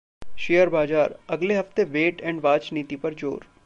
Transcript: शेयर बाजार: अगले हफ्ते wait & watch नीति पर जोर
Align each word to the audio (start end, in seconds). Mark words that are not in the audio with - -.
शेयर 0.37 0.69
बाजार: 0.69 1.15
अगले 1.29 1.57
हफ्ते 1.57 1.85
wait 1.93 2.25
& 2.31 2.43
watch 2.43 2.73
नीति 2.73 2.95
पर 3.05 3.13
जोर 3.15 3.45